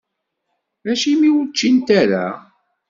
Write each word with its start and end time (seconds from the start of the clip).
Acimi 0.91 1.29
ur 1.39 1.47
ččint 1.51 1.87
ara? 2.01 2.25